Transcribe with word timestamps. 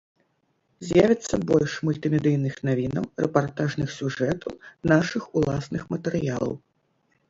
З'явіцца 0.87 1.39
больш 1.51 1.75
мультымедыйных 1.91 2.55
навінаў, 2.69 3.05
рэпартажных 3.27 3.89
сюжэтаў, 4.01 4.51
нашых 4.97 5.23
уласных 5.41 5.81
матэрыялаў. 5.97 6.53